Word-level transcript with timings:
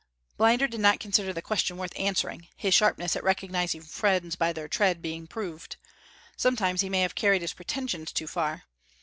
Blinder 0.35 0.67
did 0.67 0.79
not 0.79 0.99
consider 0.99 1.31
the 1.31 1.43
question 1.43 1.77
worth 1.77 1.93
answering, 1.95 2.47
his 2.55 2.73
sharpness 2.73 3.15
at 3.15 3.23
recognizing 3.23 3.83
friends 3.83 4.35
by 4.35 4.51
their 4.51 4.67
tread 4.67 4.99
being 4.99 5.27
proved. 5.27 5.75
Sometimes 6.35 6.81
he 6.81 6.89
may 6.89 7.01
have 7.01 7.13
carried 7.13 7.43
his 7.43 7.53
pretensions 7.53 8.11
too 8.11 8.25
far. 8.25 8.63